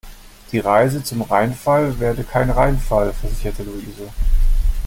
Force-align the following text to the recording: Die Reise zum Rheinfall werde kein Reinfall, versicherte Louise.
Die 0.51 0.57
Reise 0.57 1.03
zum 1.03 1.21
Rheinfall 1.21 1.99
werde 1.99 2.23
kein 2.23 2.49
Reinfall, 2.49 3.13
versicherte 3.13 3.61
Louise. 3.61 4.09